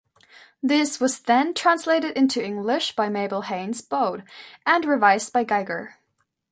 [0.63, 4.23] This was then translated into English by Mabel Haynes Bode,
[4.65, 5.97] and revised by Geiger.